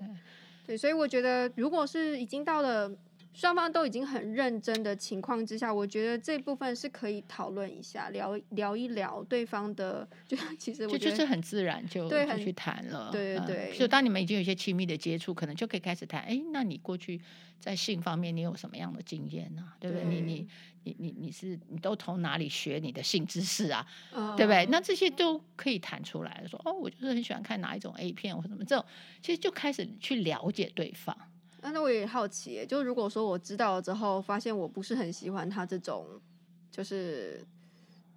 [0.72, 2.90] 对，所以我觉得，如果是已经到了
[3.34, 13.10] 双方都已经很认真的情况之下，我觉得这部分是可以讨论一下，聊聊一聊对方的，就其实我觉得就就是很自然就就去谈了。
[13.12, 16.22] 对对对，就、嗯、当你们已经有一些亲密的接触，可能就可以开始谈。
[16.24, 17.22] 哎，那你过去
[17.60, 19.78] 在性方面你有什么样的经验呢、啊？
[19.80, 20.06] 对不对？
[20.06, 20.48] 对你你
[20.84, 23.88] 你你你是你都从哪里学你的性知识啊？
[24.14, 24.66] 嗯、对不对？
[24.66, 28.86] 那这些都可以谈出来说哦，我就是很喜欢看哪一种 A 片或什么这种，
[29.22, 31.18] 其实就开始去了解对方。
[31.62, 36.06] 那那我也好奇，就如果说我知道了之后，发现我不是很喜欢他这种，
[36.72, 37.46] 就是，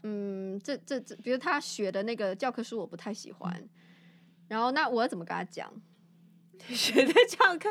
[0.03, 3.69] 嗯，这这这，比如他学的那个教科书我不太喜欢，嗯、
[4.49, 5.71] 然后那我要怎么跟他讲？
[6.69, 7.69] 学的教科，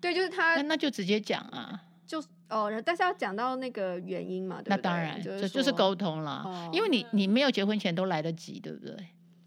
[0.00, 4.76] 对，就是他，那那就直接讲啊，就哦，但是要讲到那个原因嘛，对不对？
[4.76, 8.94] 那当然，就是就是沟通啦，哦、因为你你没有结婚前都来得及，对不对？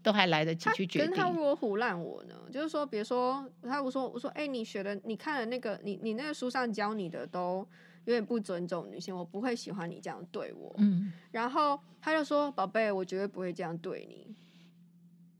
[0.02, 1.08] 都还来得及去决定。
[1.08, 2.34] 跟他如果唬烂我呢？
[2.50, 7.66] 就是说，比如说他我说我说哎、欸，你学的你看了那个你你那个书上教你的都
[8.04, 10.74] 有点不尊重女性，我不会喜欢你这样对我。
[10.78, 11.12] 嗯。
[11.30, 14.34] 然后他就说宝贝，我绝对不会这样对你。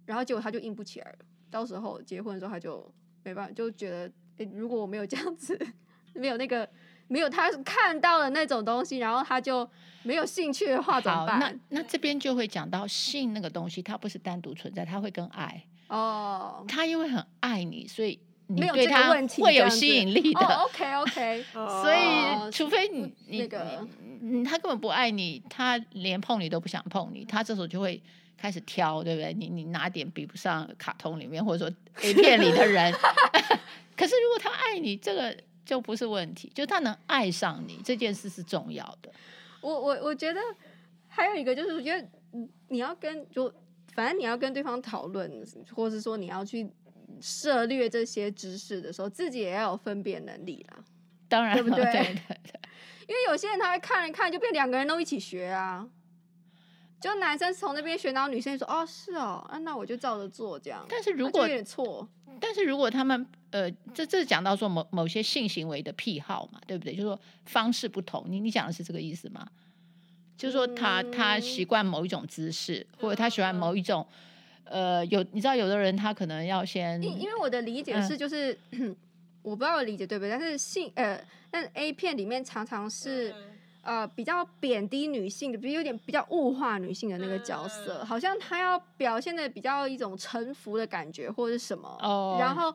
[0.06, 1.18] 然后结果他就硬不起来了。
[1.50, 2.92] 到时候结婚的时候他就
[3.24, 4.06] 没办法，就觉得
[4.38, 5.58] 哎、欸，如果我没有这样子，
[6.14, 6.68] 没有那个。
[7.08, 9.68] 没有他看到了那种东西，然后他就
[10.02, 11.38] 没有兴趣的话怎么办？
[11.38, 16.64] 那那这边就会讲到性那个东西，它不是单独存在，它会跟爱哦。
[16.66, 20.40] 他因为很爱你，所以你对他会有吸引力的。
[20.40, 23.86] 哦、OK OK， 所以除非你你那个
[24.20, 28.02] 你他根本不爱你，他连碰你都不想碰你，他这时候就会
[28.38, 29.34] 开始挑，对不对？
[29.34, 32.92] 你你哪点比不上卡通里面或者说 A 片里的人。
[33.94, 35.36] 可是如果他爱你，这个。
[35.64, 39.12] 就不是问题，就他能爱上你这件事是重要的。
[39.60, 40.40] 我我我觉得
[41.08, 42.08] 还有一个就是，我觉得
[42.68, 43.52] 你要跟就
[43.94, 45.30] 反正你要跟对方讨论，
[45.74, 46.68] 或是说你要去
[47.20, 50.84] 涉猎这些知识的时候，自己也要有分辨能力啦。
[51.28, 51.84] 当然，对不对？
[51.84, 52.60] 对对 对。
[53.08, 55.88] 因为有些人他会看一看，就变两个人都一起学啊。
[57.00, 62.08] 就男生从那边学，然后女生说：“哦，是哦，啊，那我就照着做这样。”但是如果有点错，
[62.40, 66.92] 但是如果他们呃，这这讲到说某某些性行为的癖好嘛，对不对？
[66.92, 69.46] 就是说方式不同，你你讲的是这个意思吗？
[70.36, 74.04] 就是说他、嗯、他习惯某一种姿势，或者他喜欢某一种、
[74.64, 78.96] 嗯、呃，有你知道，有的人他可能要先，因因为我的理解是，就是、嗯、
[79.42, 83.30] 我不知道我理解对不对，但是性呃，但 A 片里面常常是。
[83.30, 83.52] 嗯
[83.84, 91.88] 呃，比较贬低女性的，比如有点比较物化女性的那个角色，嗯、好像他要表现的比较一种臣服的感觉，或者是什么。
[92.00, 92.36] 哦。
[92.38, 92.72] 然后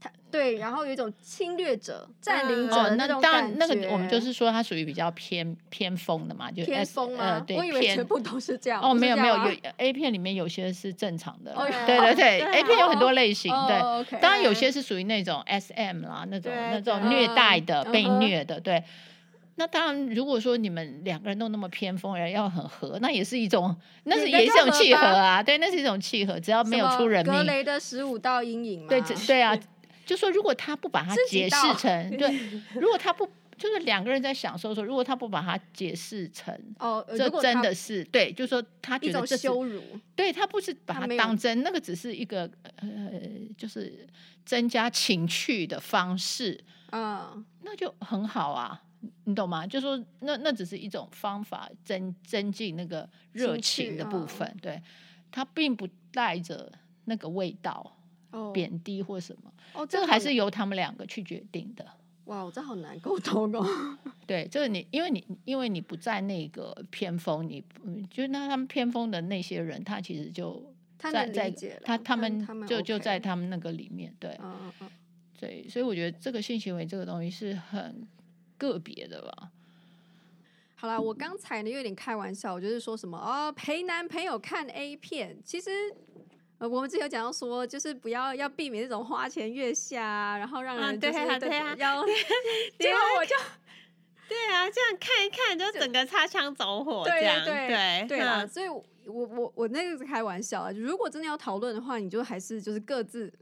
[0.00, 3.48] 他对，然后有一种侵略者、占领者的那种感觉。
[3.48, 7.40] 哦、那当然，那个我们就是说，他属于比较偏偏锋的嘛，就偏锋嘛、呃。
[7.40, 8.80] 对，我以为全部都是这样。
[8.82, 11.52] 哦，没有没有，有 A 片里面有些是正常的。
[11.54, 13.50] 哦、对对对，对，A 片有很多类型。
[13.66, 18.84] 对、哦，当然有些是属于那种 SM 啦，那种那种虐待的、被虐的，对。
[19.60, 25.42] 那当然，如果说你们两个人都那么偏锋，人要很合，那也是一种，那是也是一种契合啊。
[25.42, 27.34] 对，那是一种契合，只要没有出人命。
[27.34, 28.86] 格雷的十五道阴影嘛。
[28.88, 29.58] 对对啊，
[30.08, 32.34] 就说如果他不把它解释成 对，
[32.74, 39.82] 如果他不就是两个人在享受的时候，如果他不把它解释成哦，这真的是对，就是说他觉得这是羞辱，
[40.16, 42.88] 对他不是把它当真，那个只是一个呃，
[43.56, 44.08] 就是
[44.46, 46.58] 增加情趣的方式，
[46.92, 48.82] 嗯，那就很好啊。
[49.24, 49.66] 你懂吗？
[49.66, 54.80] 就说那那只是一种方法增增进那个热情的部分，对，
[55.30, 56.72] 它并不带着
[57.04, 57.97] 那个味道，哦，
[58.52, 61.86] 贬低或什么，哦，这个还是由他们两个去决定的。
[62.24, 63.98] 哇，我这好难沟通哦。
[64.26, 67.64] 对，这个你因为你因为你不在那个偏锋，你
[68.10, 71.50] 就那他们偏锋的那些人，他其实就在在
[71.84, 74.90] 他他们就就在他们那个里面，对，嗯嗯嗯，
[75.40, 78.06] 对，所以我觉得这个性行为这个东西是很。
[78.58, 79.52] 个别的吧。
[80.74, 85.38] 好啦，我刚才呢有点开玩笑，我就是说什么哦，陪男朋友看 A 片。
[85.44, 85.70] 其实，
[86.58, 92.04] 呃，我们之前有讲到说，就是不要要避免这种花前月下，然后让人就是、啊、 对啊，要。
[92.78, 93.34] 结果我就，
[94.28, 98.46] 对啊，这样看一看就整个擦枪走火这样，对对对，对啊。
[98.46, 103.32] 所以我我我那个是开玩笑啊，如果真的要讨论的话，你就还是就是各自。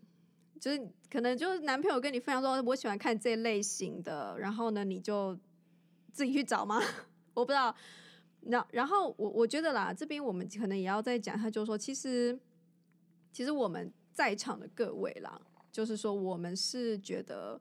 [0.59, 5.39] 就是可能就是男朋友跟你分享说，我喜欢看这类型的，然后呢，你就
[6.13, 6.83] 自己去找吗？
[7.35, 7.77] 我不知道。
[8.41, 12.37] 然然后我我觉得啦，这边我们可能也要再讲，他就是说，其实
[13.37, 15.39] 其实我们在场的各位啦，
[15.71, 17.61] 就是说我们是觉得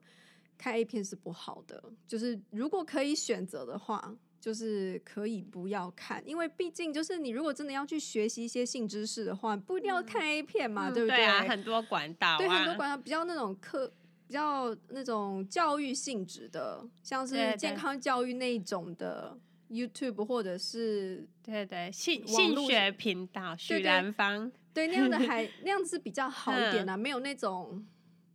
[0.56, 4.16] 看 A 片是不好的，就是如果可以选择的话。
[4.38, 11.16] 就是可以不要看，因为毕竟就是你如果真的要去学习一些性知识的话，不一定要看 A 片嘛，嗯、对不对？
[11.16, 13.88] 对啊，很多管道、啊，对，很多管道比较那种课，
[14.28, 19.36] 比较那种教育性质的，像是健康教育那种的
[19.68, 27.84] YouTube 或者是对对性性学频道，许兰芳，对，那样的还 那样子是比较好一点啊，嗯、没有那种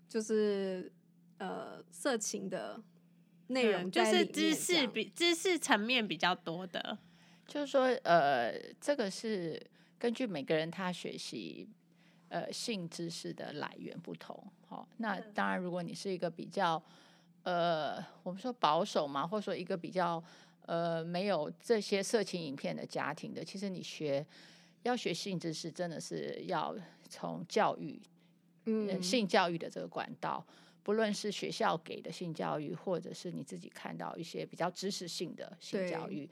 [0.10, 0.92] 就是
[1.38, 2.82] 呃色情的。
[3.48, 6.98] 内容、嗯、就是知识比知识层面比较多的，
[7.46, 9.62] 就是说，呃，这个是
[10.00, 11.68] 根据每个人他学习
[12.30, 16.82] 呃性知识的来源不同，好、哦，那当然，如果你是一个比较
[17.44, 20.24] 呃，我们说保守嘛，或者说一个比较
[20.68, 24.26] 呃没有这些色情影片的家庭的，其实你学
[24.84, 26.76] 要学性知识，真的是要
[27.10, 28.02] 从教育，
[28.66, 30.46] 嗯、呃，性教育的这个管道。
[30.84, 36.28] 不论是学校给的性教育，或者是你自己看到一些比较知识性的性教育，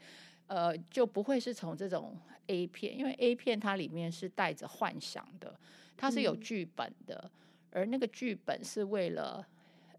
[0.48, 5.56] 呃，就不会是从这种 A 片，因为 A 片它里面是带着幻想的，
[5.96, 7.30] 它是有剧本的，嗯、
[7.70, 9.46] 而那个剧本是为了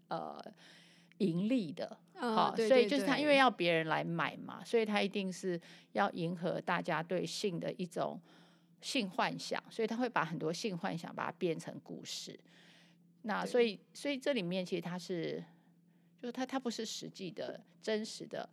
[0.08, 0.38] 呃
[1.16, 5.58] 盈利的，好、哦，所以就是他因为要别人来买嘛，所以他一定是
[5.92, 8.20] 要迎合大家对性的一种
[8.82, 12.38] 性幻想，所以他会把很多性幻想把它变成故事。
[13.22, 15.42] 那所以，所以这里面其实它是，
[16.20, 18.48] 就是它它不是实际的、真实的，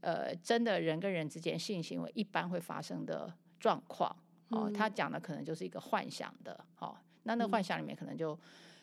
[0.00, 4.16] 呃，真的人跟人之间性行为一般会发生的状况
[4.50, 4.70] 哦。
[4.72, 8.38] 他讲的可能就是一个幻想的，哦，那那幻想里面可能就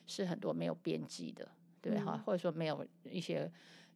[0.06, 1.50] 是很多没有边际的，
[1.82, 3.50] 对哈，或者说没有一些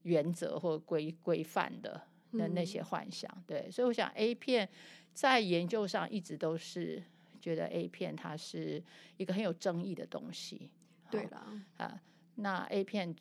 [0.04, 2.02] 原则或规规范的
[2.32, 3.70] 的那些幻想，对。
[3.70, 4.70] 所以我想 A 片
[5.14, 7.02] 在研究上一直都是
[7.40, 8.82] 觉得 A 片它是
[9.18, 10.70] 一个很有争议的东西。
[11.12, 11.48] 对了
[11.78, 12.02] 啊，
[12.36, 13.16] 那 A 片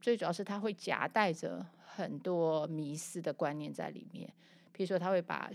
[0.00, 4.28] 最主要是它会夹带着很多迷思的观念在里面，
[4.72, 5.50] 比如说它会把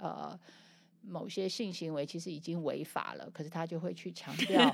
[0.00, 0.38] 呃
[1.02, 4.70] 某些性行为其实已经违法了，可是他 就会去强调，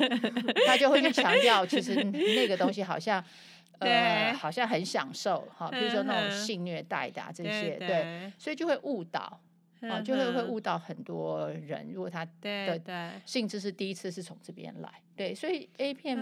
[0.66, 3.22] 他就会去强调，其实那个东西好像
[3.80, 9.40] 呃好像很享受哈，比如说那种性虐待的、啊、这些，对，所以就会误导。
[9.80, 11.92] 啊，就会会误导很多人。
[11.92, 16.18] 如果他的性知识第一次是从这边来，对，所以 A 片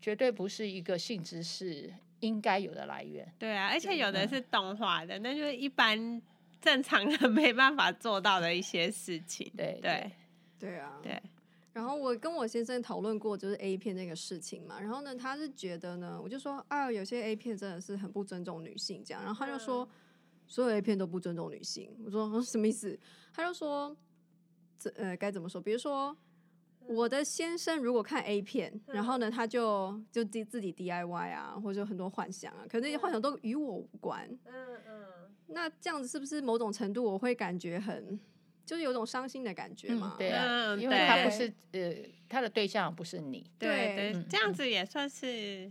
[0.00, 3.26] 绝对不是一个性知识应该有的来源。
[3.38, 6.22] 对啊，而且有的是动画的，那就是一般
[6.60, 9.50] 正常人 没办法做到的一些事情。
[9.56, 10.12] 对对
[10.58, 11.20] 对啊，对。
[11.72, 14.80] 然后我跟我先生讨论过，就是 A 片那个事情嘛。
[14.80, 19.22] 然后呢，他是觉得呢，我就说啊，有些 A 片真的是很不尊重女性，这样。
[19.24, 19.88] 然后他就说。
[20.46, 22.98] 所有 A 片都不尊重女性，我说、嗯、什么意思？
[23.32, 23.96] 他就说，
[24.78, 25.60] 这呃该怎么说？
[25.60, 26.16] 比如说，
[26.86, 34.28] 我的先生如果看 A 片，然后呢，他就就自自己 DIY 啊，或者很多幻想啊，可是那些幻想都与我无关。
[34.44, 35.06] 嗯嗯。
[35.48, 38.18] 那这样子是不是某种程度我会感觉很，
[38.64, 40.14] 就是有种伤心的感觉嘛？
[40.18, 41.94] 对啊，因为他不是呃，
[42.28, 43.48] 他的对象不是你。
[43.58, 45.70] 对对，这样子也算是。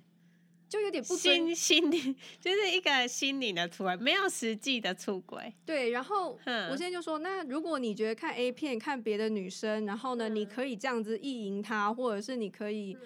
[0.67, 5.53] 就有点不心心理，就是一个心理的出轨，没有实际的出轨。
[5.65, 6.37] 对，然后
[6.69, 12.97] 我现在就说，那如果你觉得看 A 片看别的女生，然后呢，你可以这样子意淫她，或者是你可以，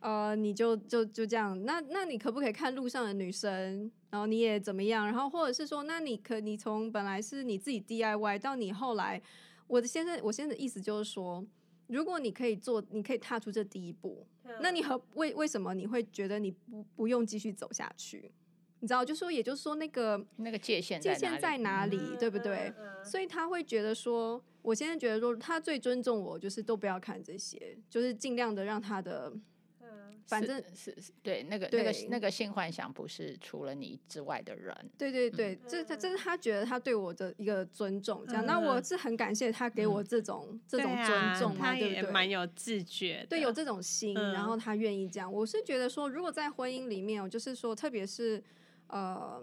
[0.00, 5.06] 呃，你就就就这样，那那你可不可以看路上的女生，然后你也怎么样？
[5.06, 9.20] 然后或者是说，那你可你从本来是你自己 DIY 到你后来，
[9.66, 11.44] 我的先生，我现在的意思就是说。
[11.88, 14.26] 如果你可以做，你可以踏出这第一步，
[14.60, 18.32] 那你和为为什么你会觉得你不不用继续走下去？
[18.80, 22.72] 你知道，就说也就是说，那个那个界限界限在哪里，对不对？
[23.04, 29.32] 所以他会觉得说，我现在觉得说，他最尊重我，就是都不要看这些，就是尽量的让他的。
[30.26, 34.76] 反正是，是，是对那个对那个那个性幻想不是除了你之外的人。
[34.98, 38.44] 对对对，嗯、这他这是他觉得他对我的一个尊重，这样。
[38.44, 41.94] 嗯、那我是很感谢他给我这种、嗯、这种尊重嘛，对不对？
[41.94, 45.32] 他也蛮有自觉的，对，有这种心，嗯、然后他愿意这样。
[45.32, 48.42] 我是觉得说，如果在婚姻里面，我就是说，特别是
[48.88, 49.40] 呃，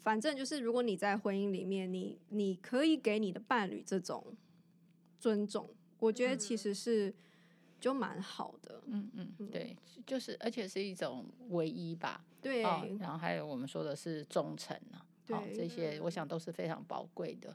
[0.00, 4.36] 反正就是如果你在婚姻里面，你你可以给你的伴侣这种
[5.20, 7.14] 尊重，我觉得其实是。
[7.84, 9.76] 嗯就蛮好的，嗯嗯，对，
[10.06, 17.54] 就是而且是一种唯一吧，对、哦，然后还有我们说的是忠诚啊，对、哦，这些我想都是非常宝贵的，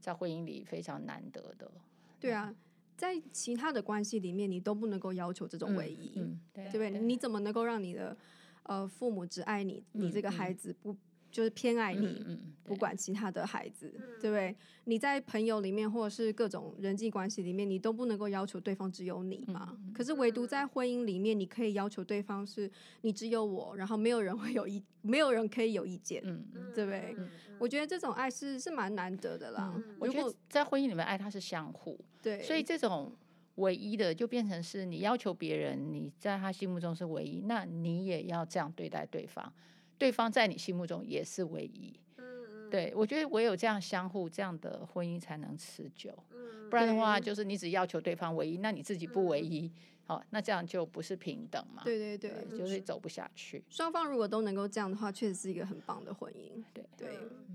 [0.00, 1.70] 在婚姻里非常难得的。
[2.18, 2.52] 对啊，
[2.96, 6.90] 在其他的关系里面，你都不能够要求这种唯一，嗯嗯、对，对不对？
[6.90, 8.16] 对，你怎么能够让你的
[8.64, 10.96] 呃父母只爱你，你这个孩子不？
[11.30, 14.54] 就是偏爱你，嗯嗯、不管其他的孩子，嗯、对不对？
[14.84, 19.76] 你在朋友里面，或者是各种人际关系里面，你都不能够要求对方只有你嘛。
[19.84, 22.70] 嗯、可是唯独在婚姻里面，你可以要求对方是
[23.02, 27.14] 你只有我，然后没有人会有意，没有人可以有意见，嗯、对不对？
[27.18, 27.28] 嗯、
[27.58, 29.72] 我觉得这种爱是是蛮难得的啦。
[29.76, 33.12] 嗯、我觉得在婚姻里面，爱它是相互，对，所以这种
[33.56, 39.52] 唯一的就变成是你要求别人，你在他心目中是唯一，那你也要这样对待对方。
[40.00, 46.10] 对方在你心目中也是唯一，嗯、对，我觉得唯有这样相互，这样的婚姻才能持久。
[46.30, 49.72] 嗯、不然的话，就是你只要求对方唯一，那你自己不唯一，嗯、
[50.06, 51.82] 好，那这样就不是平等嘛。
[51.84, 53.62] 对对对，对，就是走不下去。
[53.68, 56.64] 双方如果都能够这样的话，确实是一个很棒的婚姻。
[56.72, 57.06] 对对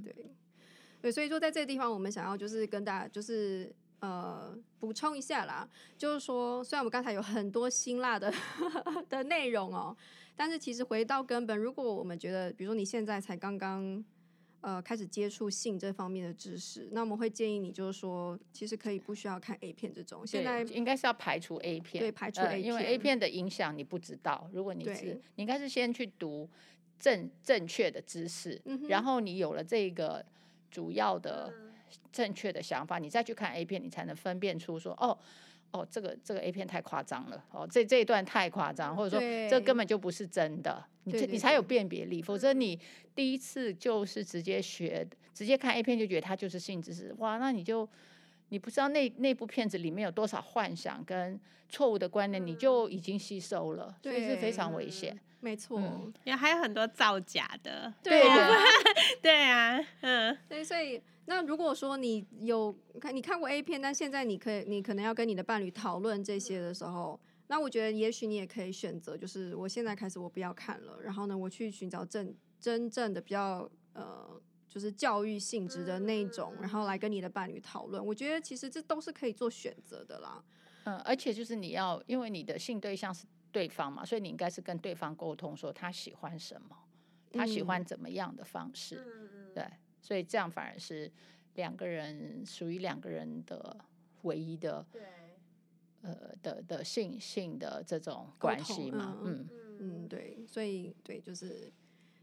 [0.04, 0.16] 对
[1.02, 5.68] 对，所以说在这个地方，我们想要就是跟大家就是呃补充一下啦，
[5.98, 8.32] 就是说，虽然我们刚才有很多辛辣的
[9.10, 9.98] 的内容哦。
[10.36, 14.03] 但是其实回到根本，如果我们觉得，比如说你现在才刚刚
[14.61, 20.25] 呃开始接触性这方面的知识，那我们会建议你就是说，其实可以不需要看 A 片这种。
[20.27, 24.49] 现在应该是要排除 A 片，对，排除 A 片，呃，因为 A 片的影响你不知道。
[24.51, 26.49] 如果你是，你应该是先去读
[26.99, 30.25] 正正确的知识，嗯、然后你有了这个
[30.69, 31.53] 主要的
[32.11, 35.17] 正确的想法，你再去看 A 片，你才能分辨出说哦。
[35.76, 42.80] 哦，这个这个 A 片太夸张了，哦，这这一段太夸张，或者说对这根本就不是真的，你这你才有辨别力，否则你
[43.13, 47.88] 第一次就是直接学，直接看 A 片就觉得它就是性知识，哇，那你就
[48.49, 55.19] 你不知道那那部片子里面有多少幻想跟错误的观念，你就已经吸收了，所以是非常危险。
[55.41, 55.80] 没错，
[56.23, 58.49] 因为还有很多造假的，对啊，
[59.21, 61.01] 对啊，嗯，对，所以。
[61.26, 78.05] 那如果说你有看你看过 A 片，但现在你可以你可能要跟你的伴侣讨论这些的时候，那我觉得也许你也可以选择，就是我现在开始我不要看了，然后呢，我去寻找正真正的比较呃，就是教育性质的那种，然后来跟你的伴侣讨论。
[78.05, 80.43] 我觉得其实这都是可以做选择的啦。
[80.86, 83.26] 嗯，而且就是你要，因为你的性对象是。
[83.51, 86.76] 对方嘛，所以你应该是跟对方沟通，说他喜欢什么，
[87.32, 89.65] 他喜欢怎么样的方式，嗯、对，
[90.06, 91.12] 所以这样反而是
[91.56, 93.76] 两个人属于两个人的
[94.22, 95.01] 唯一的，对，
[96.03, 101.72] 呃的的性性的这种关系嘛，嗯嗯，嗯，对，所以对，就是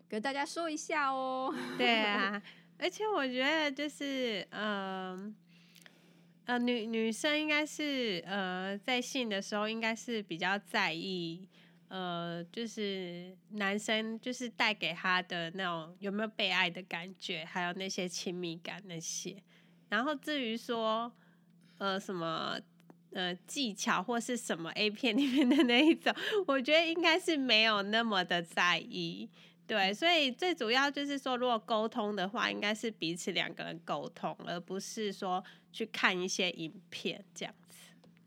[0.08, 2.40] 跟大家说一下哦， 对啊，
[2.78, 4.62] 而且我觉得就是嗯。
[4.62, 5.34] 呃
[6.44, 11.48] 呃，女女生应该是呃，在性的时候应该是比较在意，
[11.92, 19.36] 呃，就是男生就是带给她的那种有没有被爱的感觉，还有那些亲密感那些。
[19.90, 21.12] 然后至于说
[21.76, 22.58] 呃什么
[23.12, 26.14] 呃技巧或是什么 A 片里面的那一种，
[26.46, 29.28] 我觉得应该是没有那么的在意。
[29.66, 37.54] 对，所以最主要就是说，如果沟通的话，应该是彼此两个人沟通，而不是说去看一些影片这样。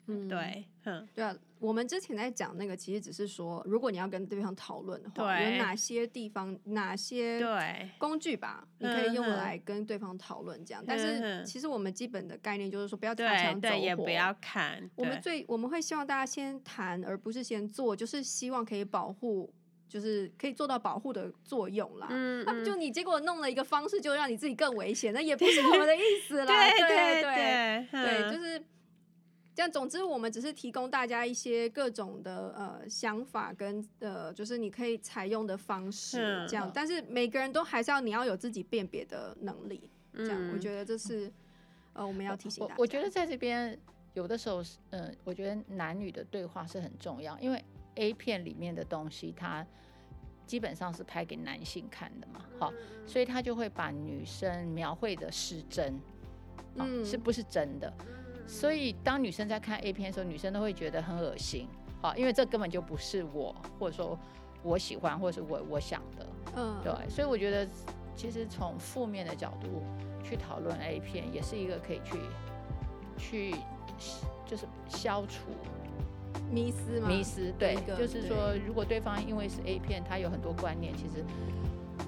[0.07, 1.35] 嗯，对，嗯，对啊。
[1.59, 10.83] 我们之前在讲那个，其实只是说，如果你要跟对方讨论的话，有哪些地方、哪些对工具吧，你可以用来跟对方讨论这样。
[10.85, 14.87] 但是其实我们基本的概念就是说，不要擦枪走火，也不要看。
[14.95, 19.51] 我们最我们会希望大家先谈，而不是先做，就是希望可以保护。
[19.87, 22.07] 就是可以做到保护的作用啦。
[22.09, 26.45] 嗯，那、嗯、就你结果弄了一个方式，就让你自己更危险，那也不是我们的意思啦。
[26.45, 28.61] 对对对对，对，就是
[29.55, 29.71] 这样。
[29.71, 36.69] 总之，我们只是提供大家一些各种的呃想法跟呃，就是你可以采用的方式，这样。
[36.71, 40.37] 但是每个人都还是要你要有自己辨别的能力，这样。
[40.37, 41.31] 嗯、我觉得这是
[41.93, 42.75] 呃我们要提醒大家。
[42.77, 43.79] 我，我觉得在这边
[44.13, 47.63] 有的时候，是、呃，我觉得男女的对话是很重要，因为。
[47.97, 49.65] A 片里面的东西，它
[50.45, 52.73] 基本上是拍给男性看的嘛，好，
[53.07, 55.97] 所以他就会把女生描绘的是真，
[56.75, 57.93] 嗯，是不是真的？
[58.47, 61.67] 所以当女生在看 A 片的时候，女生都会觉得很恶心，
[62.01, 64.17] 好，因为这根本就不是我，或者说
[64.63, 67.67] 我喜欢，或者是我我想的，嗯，对，所以我觉得
[68.15, 69.83] 其实从负面的角度
[70.23, 72.19] 去讨论 A 片，也是一个可以去
[73.17, 73.55] 去
[74.45, 75.51] 就是消除。
[76.51, 77.07] 迷思吗？
[77.07, 81.23] 迷思，对，就是说，如果对方因为是 A 片，他有很多观念，其实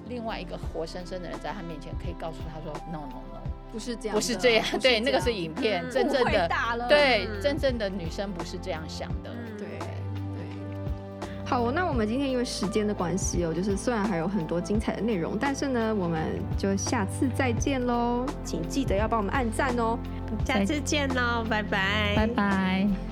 [0.06, 3.37] 另外一个活生生的人在他面前可以告诉他说，no no no，
[3.72, 6.48] 不是这样，不是这样，对，那个是影片，真正的，
[6.88, 9.66] 对，真正的女生不是这样想的，对。
[9.78, 11.28] 对。
[11.44, 16.20] 好，那我们今天因为时间的关系哦，就是虽然还有很多精彩的内容，但是呢，我们
[16.56, 19.98] 就下次再见喽，请记得要帮我们按赞哦，
[20.44, 23.07] 下次见喽，拜拜，拜拜。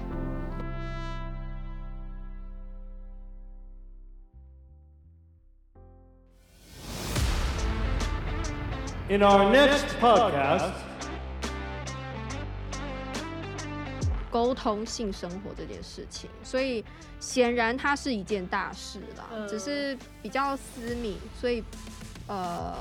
[9.17, 10.73] In our next podcast，
[14.31, 16.85] 沟通性生活这件事情，所以
[17.19, 21.65] 显然它是一件大事啦，嗯、只是比较私密，所以
[22.27, 22.75] 呃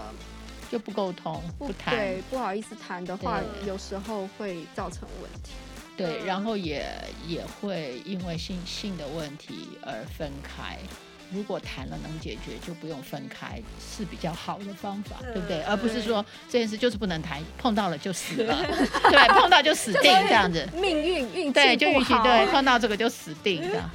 [0.70, 5.54] 就不沟通不谈，对，不好意思谈的话，有时候会造成问题。
[5.96, 6.86] 对，然后也
[7.26, 10.78] 也会因为性性的问题而分开。
[11.32, 15.62] 如果谈了能解决，就不用分开，是比较好的方法，对不对？
[15.64, 18.56] 而不是说这件事就是不能谈，碰到了就死了，
[19.10, 23.90] 对，碰到就死定这样子，命运运气对，就运气对，碰到这个就死定这样。